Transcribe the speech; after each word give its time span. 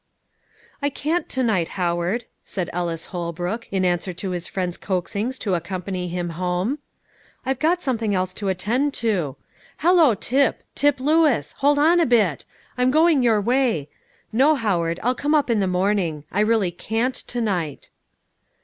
"I 0.81 0.89
can't 0.89 1.29
to 1.29 1.43
night, 1.43 1.67
Howard," 1.77 2.25
said 2.43 2.71
Ellis 2.73 3.05
Holbrook, 3.13 3.67
in 3.71 3.85
answer 3.85 4.13
to 4.15 4.31
his 4.31 4.47
friend's 4.47 4.75
coaxings 4.75 5.37
to 5.37 5.53
accompany 5.53 6.07
him 6.07 6.29
home; 6.29 6.79
"I've 7.45 7.59
got 7.59 7.83
something 7.83 8.15
else 8.15 8.33
to 8.41 8.47
attend 8.49 8.95
to. 8.95 9.35
Hallo, 9.77 10.15
Tip! 10.15 10.63
Tip 10.73 10.99
Lewis! 10.99 11.51
Hold 11.59 11.77
on 11.77 11.99
a 11.99 12.07
bit! 12.07 12.45
I'm 12.79 12.89
going 12.89 13.21
your 13.21 13.39
way. 13.39 13.89
No, 14.33 14.55
Howard, 14.55 14.99
I'll 15.03 15.13
come 15.13 15.35
up 15.35 15.51
in 15.51 15.59
the 15.59 15.67
morning; 15.67 16.23
I 16.31 16.39
really 16.39 16.71
can't 16.71 17.13
to 17.13 17.39
night." 17.39 17.91